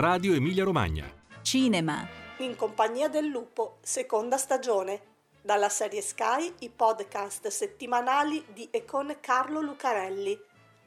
[0.00, 1.12] Radio Emilia Romagna.
[1.42, 2.06] Cinema.
[2.36, 5.00] In compagnia del lupo, seconda stagione.
[5.42, 10.40] Dalla serie Sky i podcast settimanali di e con Carlo Lucarelli.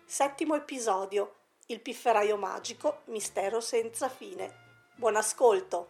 [0.05, 1.33] Settimo episodio.
[1.65, 4.49] Il pifferaio magico, mistero senza fine.
[4.95, 5.89] Buon ascolto.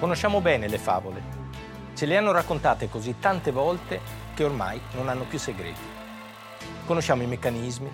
[0.00, 1.45] Conosciamo bene le favole.
[1.96, 4.02] Ce le hanno raccontate così tante volte
[4.34, 5.80] che ormai non hanno più segreti.
[6.84, 7.90] Conosciamo i meccanismi,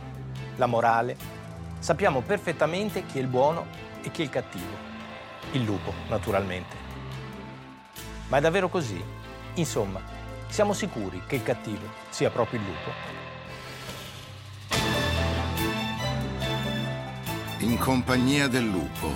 [0.56, 1.16] la morale,
[1.78, 3.66] sappiamo perfettamente chi è il buono
[4.02, 4.74] e chi è il cattivo.
[5.52, 6.74] Il lupo, naturalmente.
[8.26, 9.00] Ma è davvero così?
[9.54, 10.00] Insomma,
[10.48, 12.90] siamo sicuri che il cattivo sia proprio il lupo?
[17.58, 19.12] In compagnia del lupo,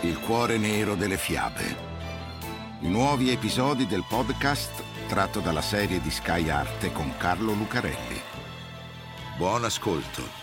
[0.00, 1.89] il cuore nero delle fiabe
[2.82, 8.20] i nuovi episodi del podcast tratto dalla serie di Sky Arte con Carlo Lucarelli.
[9.36, 10.39] Buon ascolto.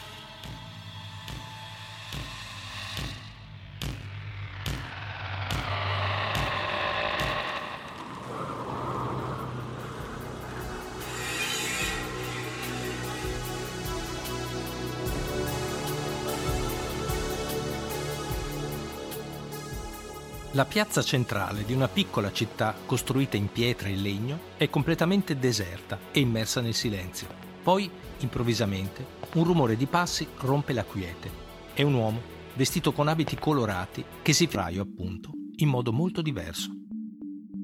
[20.57, 25.99] La piazza centrale di una piccola città costruita in pietra e legno è completamente deserta
[26.11, 27.27] e immersa nel silenzio.
[27.61, 27.87] Poi,
[28.21, 31.29] improvvisamente, un rumore di passi rompe la quiete.
[31.75, 32.21] È un uomo,
[32.55, 36.71] vestito con abiti colorati, che si fraio appunto, in modo molto diverso.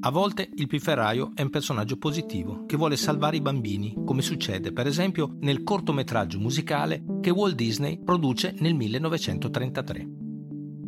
[0.01, 4.71] A volte il pifferaio è un personaggio positivo che vuole salvare i bambini, come succede
[4.71, 10.22] per esempio nel cortometraggio musicale che Walt Disney produce nel 1933.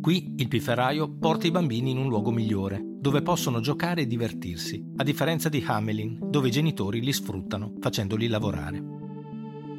[0.06, 4.92] Qui il pifferaio porta i bambini in un luogo migliore, dove possono giocare e divertirsi,
[4.98, 8.80] a differenza di Hamelin, dove i genitori li sfruttano facendoli lavorare.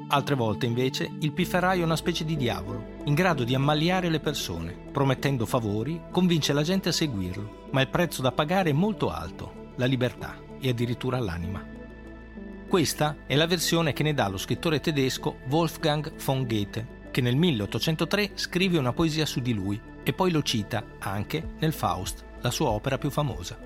[0.10, 4.20] Altre volte invece il pifferaio è una specie di diavolo, in grado di ammaliare le
[4.20, 9.10] persone, promettendo favori, convince la gente a seguirlo, ma il prezzo da pagare è molto
[9.10, 11.66] alto, la libertà e addirittura l'anima.
[12.68, 17.36] Questa è la versione che ne dà lo scrittore tedesco Wolfgang von Goethe, che nel
[17.36, 22.52] 1803 scrive una poesia su di lui e poi lo cita anche nel Faust, la
[22.52, 23.58] sua opera più famosa.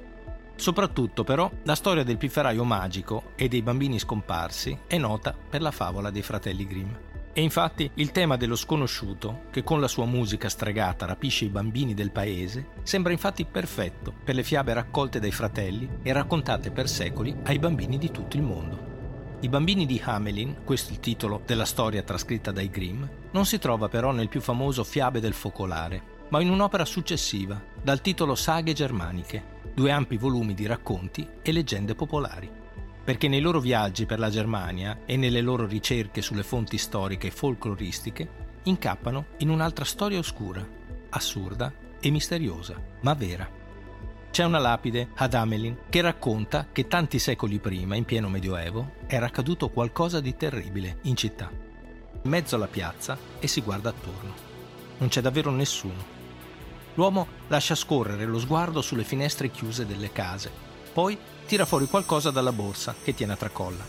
[0.56, 5.72] Soprattutto però la storia del pifferaio magico e dei bambini scomparsi è nota per la
[5.72, 6.94] favola dei fratelli Grimm.
[7.34, 11.94] E infatti il tema dello sconosciuto, che con la sua musica stregata rapisce i bambini
[11.94, 17.36] del paese, sembra infatti perfetto per le fiabe raccolte dai fratelli e raccontate per secoli
[17.44, 18.91] ai bambini di tutto il mondo.
[19.44, 23.58] I bambini di Hamelin, questo è il titolo della storia trascritta dai Grimm, non si
[23.58, 28.74] trova però nel più famoso Fiabe del focolare, ma in un'opera successiva, dal titolo Saghe
[28.74, 29.44] germaniche,
[29.74, 32.48] due ampi volumi di racconti e leggende popolari.
[33.04, 37.32] Perché nei loro viaggi per la Germania e nelle loro ricerche sulle fonti storiche e
[37.32, 38.30] folcloristiche
[38.64, 40.64] incappano in un'altra storia oscura,
[41.10, 43.61] assurda e misteriosa, ma vera.
[44.32, 49.26] C'è una lapide ad Amelin che racconta che tanti secoli prima, in pieno Medioevo, era
[49.28, 51.50] accaduto qualcosa di terribile in città.
[52.24, 54.34] In mezzo alla piazza e si guarda attorno.
[54.98, 56.20] Non c'è davvero nessuno
[56.96, 60.52] L'uomo lascia scorrere lo sguardo sulle finestre chiuse delle case,
[60.92, 63.84] poi tira fuori qualcosa dalla borsa che tiene a tracolla.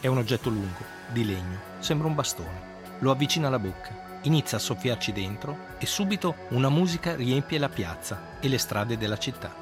[0.00, 2.70] È un oggetto lungo, di legno, sembra un bastone.
[2.98, 8.38] Lo avvicina alla bocca, inizia a soffiarci dentro e subito una musica riempie la piazza
[8.40, 9.61] e le strade della città.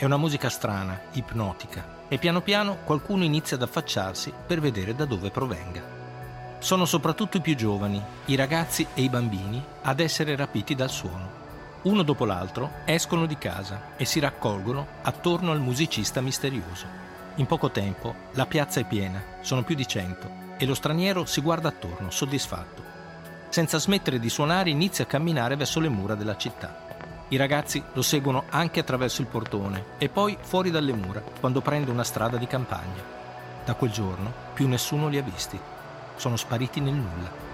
[0.00, 5.04] È una musica strana, ipnotica, e piano piano qualcuno inizia ad affacciarsi per vedere da
[5.04, 5.82] dove provenga.
[6.58, 11.28] Sono soprattutto i più giovani, i ragazzi e i bambini, ad essere rapiti dal suono
[11.82, 16.86] uno dopo l'altro escono di casa e si raccolgono attorno al musicista misterioso.
[17.34, 21.42] In poco tempo la piazza è piena, sono più di cento, e lo straniero si
[21.42, 22.82] guarda attorno, soddisfatto.
[23.50, 26.89] Senza smettere di suonare inizia a camminare verso le mura della città.
[27.32, 31.92] I ragazzi lo seguono anche attraverso il portone e poi fuori dalle mura, quando prende
[31.92, 33.04] una strada di campagna.
[33.64, 35.56] Da quel giorno più nessuno li ha visti.
[36.16, 37.48] Sono spariti nel nulla.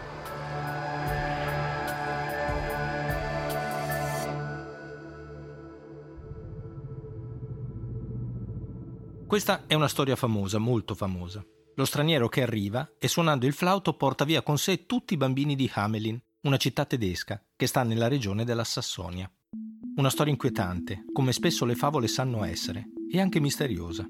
[9.26, 11.44] Questa è una storia famosa, molto famosa.
[11.74, 15.54] Lo straniero che arriva e suonando il flauto porta via con sé tutti i bambini
[15.54, 19.30] di Hamelin, una città tedesca che sta nella regione della Sassonia.
[19.96, 24.06] Una storia inquietante, come spesso le favole sanno essere, e anche misteriosa.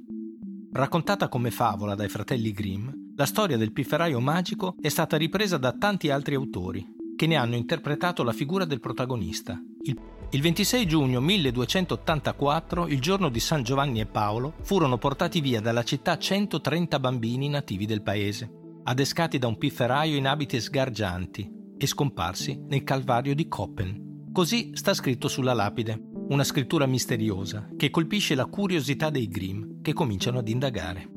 [0.72, 5.70] Raccontata come favola dai fratelli Grimm, la storia del pifferaio magico è stata ripresa da
[5.78, 6.84] tanti altri autori,
[7.14, 9.96] che ne hanno interpretato la figura del protagonista, Il,
[10.30, 15.84] il 26 giugno 1284, il giorno di San Giovanni e Paolo, furono portati via dalla
[15.84, 18.50] città 130 bambini nativi del paese,
[18.82, 21.48] adescati da un pifferaio in abiti sgargianti
[21.78, 24.06] e scomparsi nel calvario di Koppen.
[24.36, 25.98] Così sta scritto sulla lapide,
[26.28, 31.08] una scrittura misteriosa che colpisce la curiosità dei Grimm che cominciano ad indagare.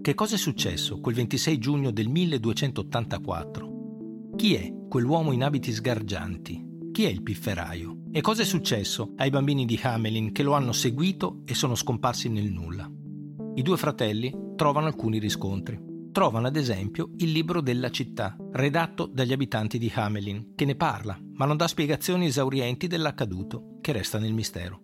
[0.00, 4.36] Che cosa è successo quel 26 giugno del 1284?
[4.36, 6.64] Chi è quell'uomo in abiti sgargianti?
[6.92, 8.02] Chi è il pifferaio?
[8.12, 12.28] E cosa è successo ai bambini di Hamelin che lo hanno seguito e sono scomparsi
[12.28, 12.88] nel nulla?
[13.56, 15.76] I due fratelli trovano alcuni riscontri.
[16.12, 21.18] Trovano ad esempio il libro della città, redatto dagli abitanti di Hamelin, che ne parla,
[21.34, 24.80] ma non dà spiegazioni esaurienti dell'accaduto, che resta nel mistero.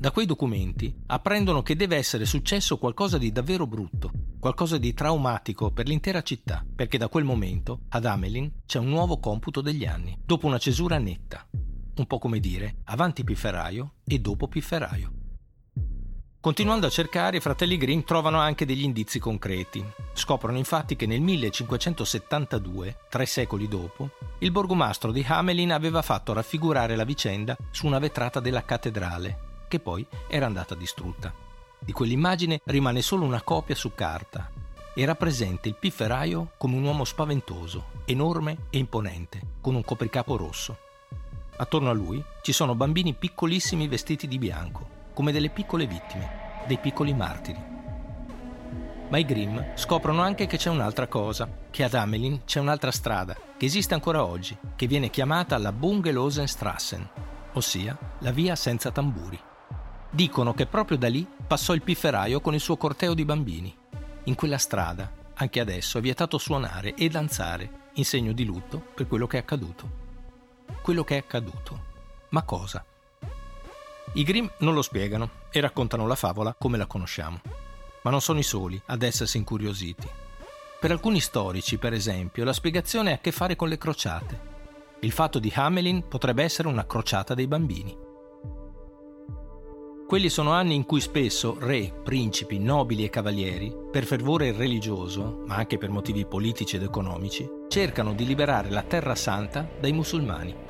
[0.00, 5.72] Da quei documenti apprendono che deve essere successo qualcosa di davvero brutto, qualcosa di traumatico
[5.72, 10.16] per l'intera città, perché da quel momento ad Amelin c'è un nuovo computo degli anni,
[10.24, 11.48] dopo una cesura netta,
[11.96, 15.17] un po' come dire avanti pifferaio e dopo pifferaio.
[16.48, 19.84] Continuando a cercare, i fratelli Grimm trovano anche degli indizi concreti.
[20.14, 24.08] Scoprono infatti che nel 1572, tre secoli dopo,
[24.38, 29.78] il borgomastro di Hamelin aveva fatto raffigurare la vicenda su una vetrata della cattedrale che
[29.78, 31.34] poi era andata distrutta.
[31.78, 34.50] Di quell'immagine rimane solo una copia su carta
[34.94, 40.78] e rappresenta il pifferaio come un uomo spaventoso, enorme e imponente, con un copricapo rosso.
[41.58, 46.78] Attorno a lui ci sono bambini piccolissimi vestiti di bianco, come delle piccole vittime, dei
[46.78, 47.60] piccoli martiri.
[49.08, 53.36] Ma i Grimm scoprono anche che c'è un'altra cosa, che ad Amelin c'è un'altra strada,
[53.56, 57.08] che esiste ancora oggi, che viene chiamata la Bungelosenstrassen,
[57.54, 59.36] ossia la via senza tamburi.
[60.08, 63.76] Dicono che proprio da lì passò il pifferaio con il suo corteo di bambini.
[64.22, 69.08] In quella strada, anche adesso, è vietato suonare e danzare in segno di lutto per
[69.08, 69.90] quello che è accaduto.
[70.80, 71.86] Quello che è accaduto.
[72.28, 72.84] Ma cosa?
[74.14, 77.40] I Grimm non lo spiegano e raccontano la favola come la conosciamo.
[78.02, 80.08] Ma non sono i soli ad essersi incuriositi.
[80.80, 84.40] Per alcuni storici, per esempio, la spiegazione ha a che fare con le crociate.
[85.00, 87.96] Il fatto di Hamelin potrebbe essere una crociata dei bambini.
[90.06, 95.56] Quelli sono anni in cui spesso re, principi, nobili e cavalieri, per fervore religioso, ma
[95.56, 100.67] anche per motivi politici ed economici, cercano di liberare la Terra Santa dai musulmani.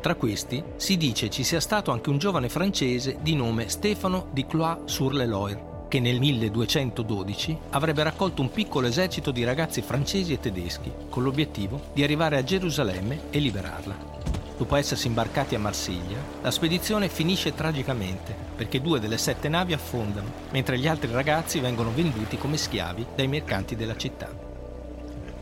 [0.00, 4.46] Tra questi si dice ci sia stato anche un giovane francese di nome Stefano di
[4.46, 11.24] Cloix-sur-le-Loire, che nel 1212 avrebbe raccolto un piccolo esercito di ragazzi francesi e tedeschi con
[11.24, 14.16] l'obiettivo di arrivare a Gerusalemme e liberarla.
[14.56, 20.30] Dopo essersi imbarcati a Marsiglia, la spedizione finisce tragicamente perché due delle sette navi affondano,
[20.50, 24.30] mentre gli altri ragazzi vengono venduti come schiavi dai mercanti della città.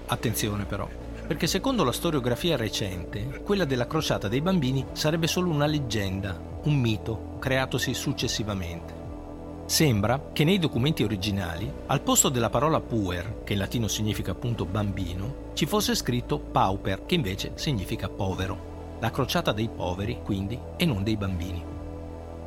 [0.06, 0.88] Attenzione però,
[1.26, 6.74] perché secondo la storiografia recente, quella della crociata dei bambini sarebbe solo una leggenda, un
[6.74, 9.04] mito creatosi successivamente.
[9.66, 14.64] Sembra che nei documenti originali, al posto della parola puer, che in latino significa appunto
[14.64, 20.84] bambino, ci fosse scritto pauper, che invece significa povero la crociata dei poveri, quindi, e
[20.86, 21.62] non dei bambini.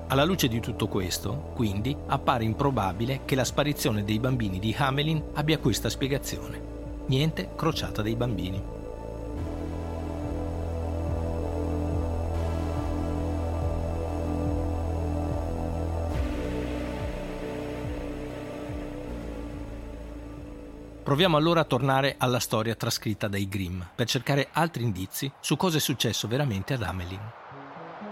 [0.07, 5.21] Alla luce di tutto questo, quindi, appare improbabile che la sparizione dei bambini di Hamelin
[5.33, 6.68] abbia questa spiegazione.
[7.09, 8.61] Niente crociata dei bambini.
[21.01, 25.77] Proviamo allora a tornare alla storia trascritta dai Grimm per cercare altri indizi su cosa
[25.77, 27.19] è successo veramente ad Amelin.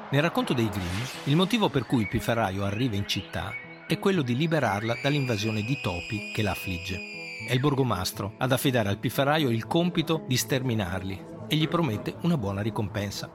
[0.10, 3.54] Nel racconto dei Grimm, il motivo per cui il pifferaio arriva in città
[3.86, 7.17] è quello di liberarla dall'invasione di topi che la affligge.
[7.46, 12.38] È il borgomastro ad affidare al pifferaio il compito di sterminarli e gli promette una
[12.38, 13.30] buona ricompensa.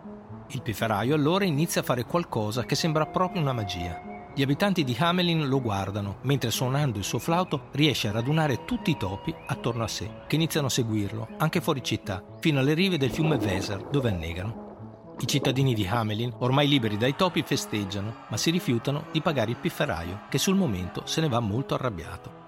[0.48, 4.30] Il pifferaio allora inizia a fare qualcosa che sembra proprio una magia.
[4.34, 8.90] Gli abitanti di Hamelin lo guardano, mentre suonando il suo flauto riesce a radunare tutti
[8.90, 12.98] i topi attorno a sé, che iniziano a seguirlo, anche fuori città, fino alle rive
[12.98, 15.14] del fiume Weser, dove annegano.
[15.20, 19.58] I cittadini di Hamelin, ormai liberi dai topi, festeggiano, ma si rifiutano di pagare il
[19.58, 22.41] pifferaio, che sul momento se ne va molto arrabbiato.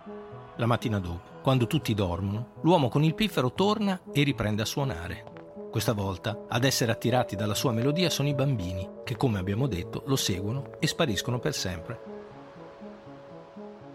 [0.56, 5.24] La mattina dopo, quando tutti dormono, l'uomo con il piffero torna e riprende a suonare.
[5.68, 10.04] Questa volta ad essere attirati dalla sua melodia sono i bambini, che come abbiamo detto
[10.06, 12.12] lo seguono e spariscono per sempre.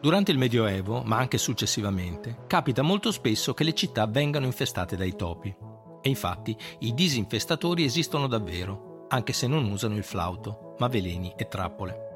[0.02, 5.16] Durante il Medioevo, ma anche successivamente, capita molto spesso che le città vengano infestate dai
[5.16, 5.56] topi.
[6.02, 11.48] E infatti i disinfestatori esistono davvero, anche se non usano il flauto, ma veleni e
[11.48, 12.08] trappole.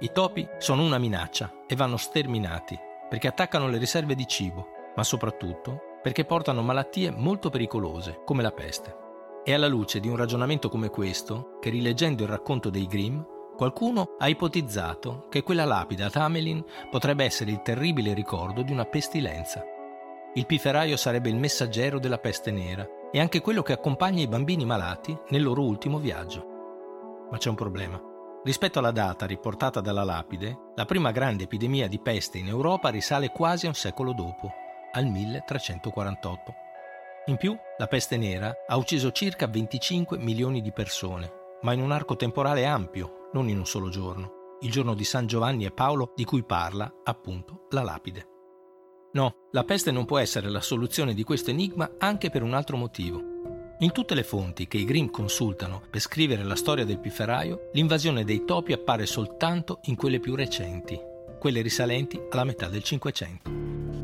[0.00, 5.04] I topi sono una minaccia e vanno sterminati, perché attaccano le riserve di cibo, ma
[5.04, 8.96] soprattutto perché portano malattie molto pericolose, come la peste.
[9.42, 13.20] È alla luce di un ragionamento come questo che, rileggendo il racconto dei Grimm,
[13.56, 18.84] qualcuno ha ipotizzato che quella lapide a Tamelin potrebbe essere il terribile ricordo di una
[18.84, 19.64] pestilenza.
[20.34, 24.64] Il pifferaio sarebbe il messaggero della peste nera e anche quello che accompagna i bambini
[24.64, 27.26] malati nel loro ultimo viaggio.
[27.30, 28.15] Ma c'è un problema.
[28.46, 33.30] Rispetto alla data riportata dalla lapide, la prima grande epidemia di peste in Europa risale
[33.30, 34.52] quasi a un secolo dopo,
[34.92, 36.54] al 1348.
[37.26, 41.28] In più, la peste nera ha ucciso circa 25 milioni di persone,
[41.62, 45.26] ma in un arco temporale ampio, non in un solo giorno, il giorno di San
[45.26, 48.28] Giovanni e Paolo di cui parla, appunto, la lapide.
[49.14, 52.76] No, la peste non può essere la soluzione di questo enigma anche per un altro
[52.76, 53.35] motivo.
[53.80, 58.24] In tutte le fonti che i Grimm consultano per scrivere la storia del pifferaio, l'invasione
[58.24, 60.98] dei topi appare soltanto in quelle più recenti,
[61.38, 63.50] quelle risalenti alla metà del Cinquecento.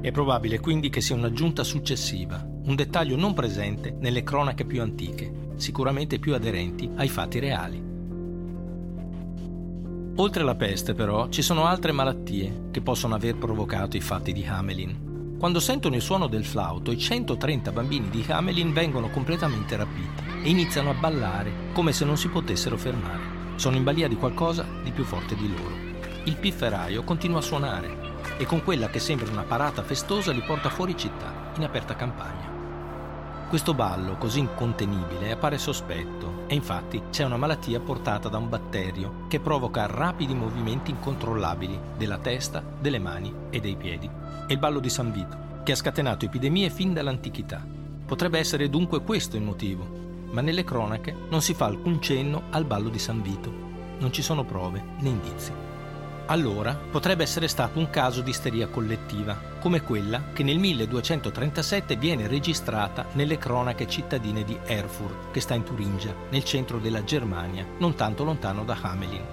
[0.03, 5.55] È probabile quindi che sia un'aggiunta successiva, un dettaglio non presente nelle cronache più antiche,
[5.57, 7.83] sicuramente più aderenti ai fatti reali.
[10.17, 14.45] Oltre alla peste, però, ci sono altre malattie che possono aver provocato i fatti di
[14.45, 15.12] Hamelin.
[15.43, 20.49] Quando sentono il suono del flauto, i 130 bambini di Hamelin vengono completamente rapiti e
[20.49, 23.57] iniziano a ballare come se non si potessero fermare.
[23.57, 25.75] Sono in balia di qualcosa di più forte di loro.
[26.27, 30.71] Il pifferaio continua a suonare e con quella che sembra una parata festosa li porta
[30.71, 32.52] fuori città, in aperta campagna.
[33.53, 39.27] Questo ballo, così incontenibile, appare sospetto e infatti c'è una malattia portata da un batterio
[39.29, 44.09] che provoca rapidi movimenti incontrollabili della testa, delle mani e dei piedi
[44.47, 47.63] e il ballo di San Vito, che ha scatenato epidemie fin dall'antichità.
[48.07, 49.87] Potrebbe essere dunque questo il motivo,
[50.31, 53.53] ma nelle cronache non si fa alcun cenno al ballo di San Vito.
[53.99, 55.62] Non ci sono prove né indizi.
[56.27, 62.29] Allora potrebbe essere stato un caso di isteria collettiva, come quella che nel 1237 viene
[62.29, 67.97] registrata nelle cronache cittadine di Erfurt, che sta in Turingia, nel centro della Germania, non
[67.97, 69.25] tanto lontano da Hamelin.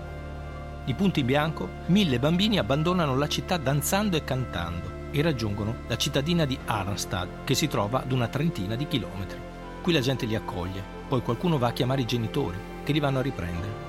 [0.84, 5.96] Di punto in bianco, mille bambini abbandonano la città danzando e cantando e raggiungono la
[5.96, 9.40] cittadina di Arnstad, che si trova ad una trentina di chilometri.
[9.82, 13.20] Qui la gente li accoglie, poi qualcuno va a chiamare i genitori, che li vanno
[13.20, 13.89] a riprendere.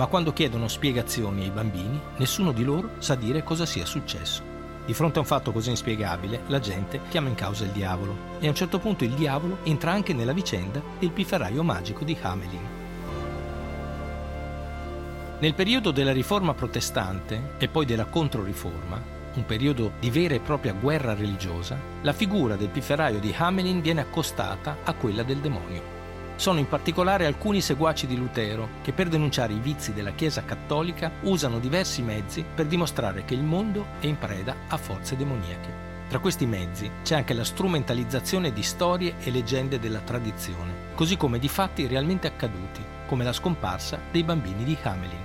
[0.00, 4.42] Ma quando chiedono spiegazioni ai bambini, nessuno di loro sa dire cosa sia successo.
[4.86, 8.46] Di fronte a un fatto così inspiegabile, la gente chiama in causa il diavolo e
[8.46, 12.68] a un certo punto il diavolo entra anche nella vicenda del pifferaio magico di Hamelin.
[15.38, 19.02] Nel periodo della riforma protestante e poi della controriforma,
[19.34, 24.00] un periodo di vera e propria guerra religiosa, la figura del pifferaio di Hamelin viene
[24.00, 25.99] accostata a quella del demonio.
[26.40, 31.10] Sono in particolare alcuni seguaci di Lutero che per denunciare i vizi della Chiesa cattolica
[31.24, 35.70] usano diversi mezzi per dimostrare che il mondo è in preda a forze demoniache.
[36.08, 41.38] Tra questi mezzi c'è anche la strumentalizzazione di storie e leggende della tradizione, così come
[41.38, 45.24] di fatti realmente accaduti, come la scomparsa dei bambini di Hamelin.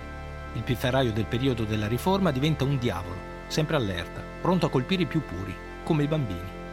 [0.55, 3.15] Il pifferaio del periodo della Riforma diventa un diavolo
[3.47, 6.63] sempre allerta, pronto a colpire i più puri, come i bambini.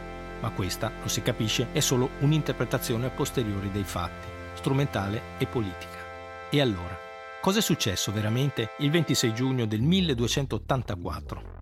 [0.41, 5.97] Ma questa, lo si capisce, è solo un'interpretazione a posteriori dei fatti, strumentale e politica.
[6.49, 6.97] E allora,
[7.41, 11.61] cosa è successo veramente il 26 giugno del 1284?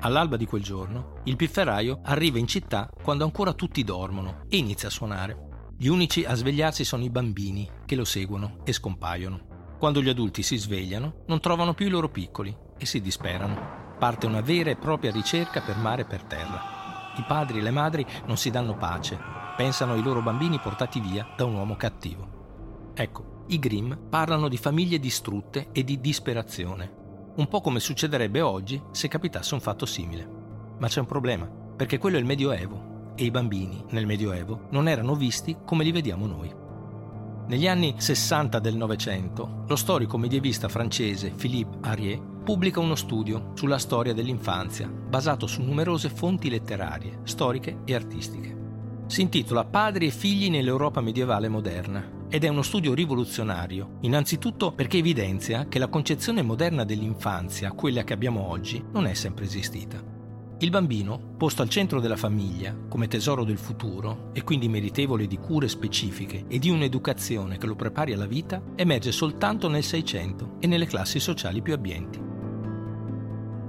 [0.00, 4.88] All'alba di quel giorno, il pifferaio arriva in città quando ancora tutti dormono e inizia
[4.88, 5.46] a suonare.
[5.76, 9.76] Gli unici a svegliarsi sono i bambini, che lo seguono e scompaiono.
[9.78, 13.96] Quando gli adulti si svegliano, non trovano più i loro piccoli e si disperano.
[13.98, 17.12] Parte una vera e propria ricerca per mare e per terra.
[17.16, 19.18] I padri e le madri non si danno pace,
[19.58, 22.92] pensano ai loro bambini portati via da un uomo cattivo.
[22.94, 28.80] Ecco, i Grimm parlano di famiglie distrutte e di disperazione, un po' come succederebbe oggi
[28.92, 30.28] se capitasse un fatto simile.
[30.78, 34.86] Ma c'è un problema, perché quello è il Medioevo e i bambini nel Medioevo non
[34.86, 36.54] erano visti come li vediamo noi.
[37.48, 43.78] Negli anni 60 del Novecento, lo storico medievista francese Philippe Arié pubblica uno studio sulla
[43.78, 48.57] storia dell'infanzia, basato su numerose fonti letterarie, storiche e artistiche.
[49.08, 54.98] Si intitola Padri e figli nell'Europa medievale moderna ed è uno studio rivoluzionario, innanzitutto perché
[54.98, 59.98] evidenzia che la concezione moderna dell'infanzia, quella che abbiamo oggi, non è sempre esistita.
[60.58, 65.38] Il bambino, posto al centro della famiglia, come tesoro del futuro e quindi meritevole di
[65.38, 70.66] cure specifiche e di un'educazione che lo prepari alla vita, emerge soltanto nel Seicento e
[70.66, 72.20] nelle classi sociali più abbienti.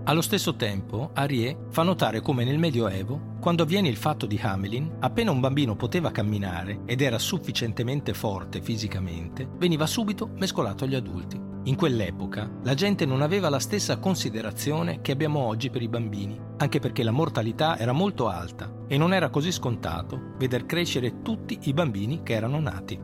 [0.03, 4.97] Allo stesso tempo, Arie fa notare come nel Medioevo, quando avviene il fatto di Hamelin,
[4.99, 11.39] appena un bambino poteva camminare ed era sufficientemente forte fisicamente, veniva subito mescolato agli adulti.
[11.63, 16.39] In quell'epoca la gente non aveva la stessa considerazione che abbiamo oggi per i bambini,
[16.57, 21.57] anche perché la mortalità era molto alta e non era così scontato veder crescere tutti
[21.63, 22.99] i bambini che erano nati.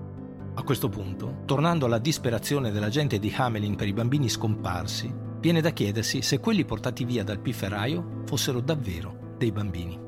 [0.58, 5.62] A questo punto, tornando alla disperazione della gente di Hamelin per i bambini scomparsi, Viene
[5.62, 10.05] da chiedersi se quelli portati via dal pifferaio fossero davvero dei bambini.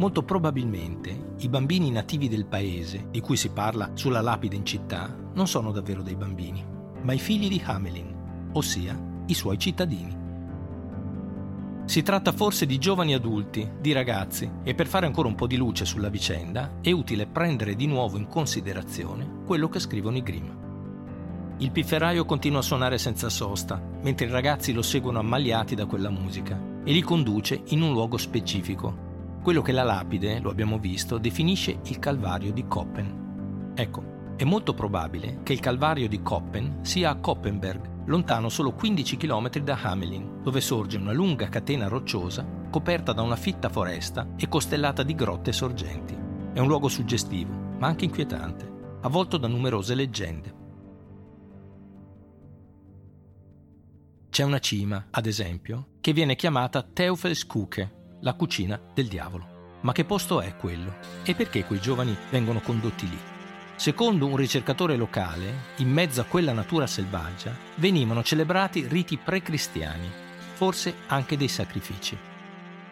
[0.00, 5.14] Molto probabilmente i bambini nativi del paese, di cui si parla sulla lapide in città,
[5.34, 6.64] non sono davvero dei bambini,
[7.02, 10.16] ma i figli di Hamelin, ossia i suoi cittadini.
[11.84, 15.58] Si tratta forse di giovani adulti, di ragazzi, e per fare ancora un po' di
[15.58, 20.48] luce sulla vicenda è utile prendere di nuovo in considerazione quello che scrivono i Grimm.
[21.58, 26.08] Il pifferaio continua a suonare senza sosta, mentre i ragazzi lo seguono ammaliati da quella
[26.08, 29.08] musica e li conduce in un luogo specifico,
[29.42, 33.72] quello che la lapide, lo abbiamo visto, definisce il Calvario di Koppen.
[33.74, 39.16] Ecco, è molto probabile che il Calvario di Koppen sia a Koppenberg, lontano solo 15
[39.16, 44.48] km da Hamelin, dove sorge una lunga catena rocciosa coperta da una fitta foresta e
[44.48, 46.16] costellata di grotte sorgenti.
[46.52, 50.54] È un luogo suggestivo, ma anche inquietante, avvolto da numerose leggende.
[54.30, 59.78] C'è una cima, ad esempio, che viene chiamata Teufelskuche, la cucina del diavolo.
[59.82, 60.96] Ma che posto è quello?
[61.24, 63.18] E perché quei giovani vengono condotti lì?
[63.76, 70.10] Secondo un ricercatore locale, in mezzo a quella natura selvaggia, venivano celebrati riti pre-cristiani,
[70.52, 72.14] forse anche dei sacrifici.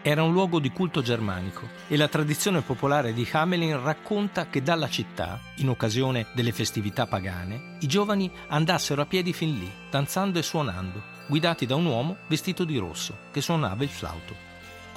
[0.00, 4.88] Era un luogo di culto germanico e la tradizione popolare di Hamelin racconta che dalla
[4.88, 10.42] città, in occasione delle festività pagane, i giovani andassero a piedi fin lì, danzando e
[10.42, 14.48] suonando, guidati da un uomo vestito di rosso che suonava il flauto.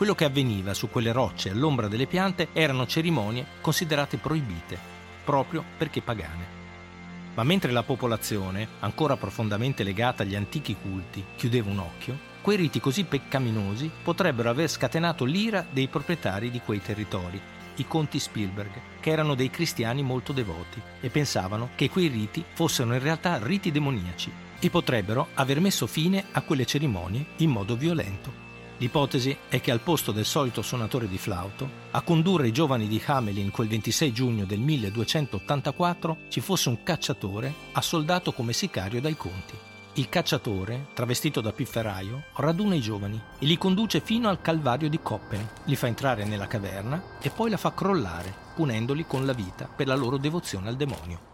[0.01, 4.75] Quello che avveniva su quelle rocce all'ombra delle piante erano cerimonie considerate proibite,
[5.23, 6.43] proprio perché pagane.
[7.35, 12.79] Ma mentre la popolazione, ancora profondamente legata agli antichi culti, chiudeva un occhio, quei riti
[12.79, 17.39] così peccaminosi potrebbero aver scatenato l'ira dei proprietari di quei territori,
[17.75, 22.91] i conti Spielberg, che erano dei cristiani molto devoti e pensavano che quei riti fossero
[22.91, 28.50] in realtà riti demoniaci e potrebbero aver messo fine a quelle cerimonie in modo violento.
[28.81, 32.99] L'ipotesi è che al posto del solito suonatore di flauto, a condurre i giovani di
[33.05, 39.55] Hamelin quel 26 giugno del 1284 ci fosse un cacciatore assoldato come sicario dai conti.
[39.95, 44.99] Il cacciatore, travestito da pifferaio, raduna i giovani e li conduce fino al calvario di
[44.99, 49.65] Koppen, li fa entrare nella caverna e poi la fa crollare, punendoli con la vita
[49.65, 51.30] per la loro devozione al demonio.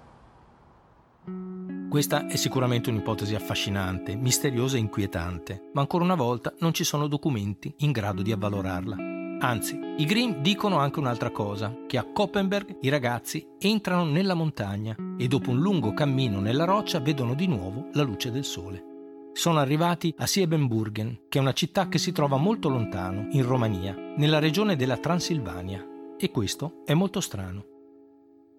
[1.90, 7.08] Questa è sicuramente un'ipotesi affascinante, misteriosa e inquietante, ma ancora una volta non ci sono
[7.08, 8.96] documenti in grado di avvalorarla.
[9.40, 14.96] Anzi, i Grimm dicono anche un'altra cosa, che a Koppenberg i ragazzi entrano nella montagna
[15.18, 18.84] e dopo un lungo cammino nella roccia vedono di nuovo la luce del sole.
[19.32, 23.96] Sono arrivati a Siebenburgen, che è una città che si trova molto lontano, in Romania,
[24.18, 25.86] nella regione della Transilvania,
[26.18, 27.77] e questo è molto strano.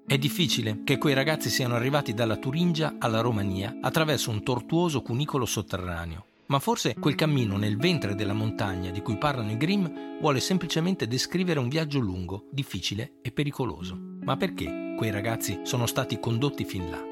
[0.09, 5.45] È difficile che quei ragazzi siano arrivati dalla Turingia alla Romania attraverso un tortuoso cunicolo
[5.45, 10.41] sotterraneo, ma forse quel cammino nel ventre della montagna di cui parlano i Grimm vuole
[10.41, 13.99] semplicemente descrivere un viaggio lungo, difficile e pericoloso.
[14.25, 17.05] Ma perché quei ragazzi sono stati condotti fin là?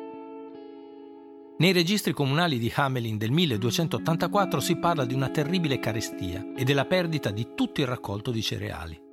[1.59, 6.87] Nei registri comunali di Hamelin del 1284 si parla di una terribile carestia e della
[6.87, 9.05] perdita di tutto il raccolto di cereali.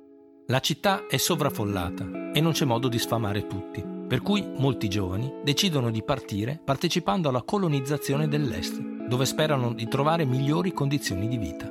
[0.48, 5.32] La città è sovraffollata e non c'è modo di sfamare tutti, per cui molti giovani
[5.42, 11.66] decidono di partire partecipando alla colonizzazione dell'Est, dove sperano di trovare migliori condizioni di vita.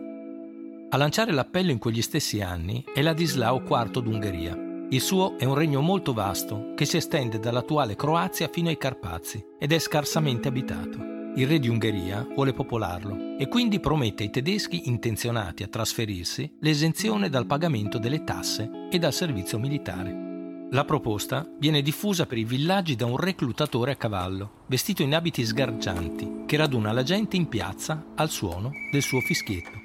[0.89, 4.57] A lanciare l'appello in quegli stessi anni è Ladislao IV d'Ungheria.
[4.89, 9.43] Il suo è un regno molto vasto che si estende dall'attuale Croazia fino ai Carpazi
[9.59, 11.12] ed è scarsamente abitato.
[11.36, 17.28] Il re di Ungheria vuole popolarlo e quindi promette ai tedeschi intenzionati a trasferirsi l'esenzione
[17.28, 20.67] dal pagamento delle tasse e dal servizio militare.
[20.69, 25.43] La proposta viene diffusa per i villaggi da un reclutatore a cavallo, vestito in abiti
[25.43, 29.82] sgargianti, che raduna la gente in piazza al suono del suo fischietto.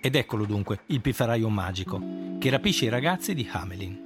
[0.00, 2.00] Ed eccolo dunque il pifferaio magico,
[2.38, 4.05] che rapisce i ragazzi di Hamelin.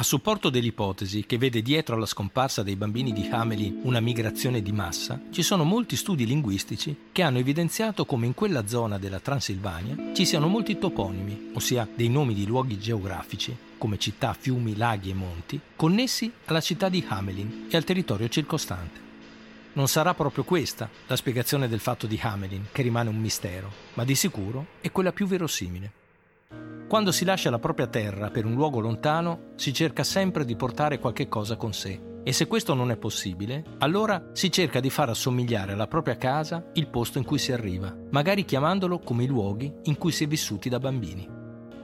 [0.00, 4.70] A supporto dell'ipotesi che vede dietro alla scomparsa dei bambini di Hamelin una migrazione di
[4.70, 10.12] massa, ci sono molti studi linguistici che hanno evidenziato come in quella zona della Transilvania
[10.14, 15.14] ci siano molti toponimi, ossia dei nomi di luoghi geografici, come città, fiumi, laghi e
[15.14, 19.00] monti, connessi alla città di Hamelin e al territorio circostante.
[19.72, 24.04] non sarà proprio questa la spiegazione del fatto di Hamelin, che rimane un mistero, ma
[24.04, 26.06] di sicuro è quella più verosimile.
[26.88, 30.98] Quando si lascia la propria terra per un luogo lontano, si cerca sempre di portare
[30.98, 32.00] qualche cosa con sé.
[32.22, 36.70] E se questo non è possibile, allora si cerca di far assomigliare alla propria casa
[36.72, 40.26] il posto in cui si arriva, magari chiamandolo come i luoghi in cui si è
[40.26, 41.28] vissuti da bambini.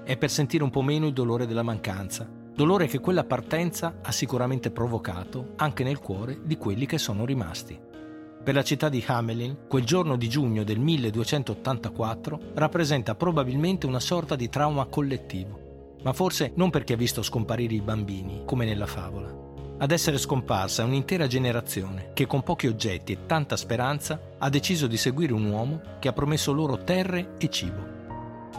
[0.04, 4.10] È per sentire un po' meno il dolore della mancanza, dolore che quella partenza ha
[4.10, 7.78] sicuramente provocato anche nel cuore di quelli che sono rimasti.
[8.44, 14.36] Per la città di Hamelin, quel giorno di giugno del 1284 rappresenta probabilmente una sorta
[14.36, 19.34] di trauma collettivo, ma forse non perché ha visto scomparire i bambini, come nella favola.
[19.78, 24.86] Ad essere scomparsa è un'intera generazione che con pochi oggetti e tanta speranza ha deciso
[24.88, 27.92] di seguire un uomo che ha promesso loro terre e cibo.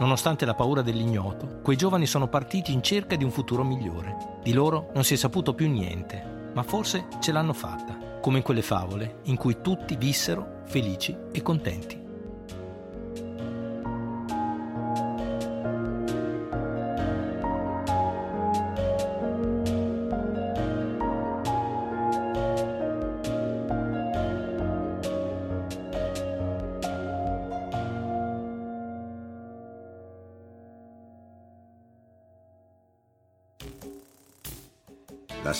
[0.00, 4.40] Nonostante la paura dell'ignoto, quei giovani sono partiti in cerca di un futuro migliore.
[4.42, 8.42] Di loro non si è saputo più niente, ma forse ce l'hanno fatta come in
[8.42, 12.05] quelle favole in cui tutti vissero felici e contenti.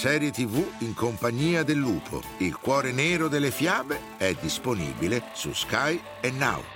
[0.08, 6.00] Serie TV in compagnia del lupo, il cuore nero delle fiabe, è disponibile su Sky
[6.20, 6.75] e Now.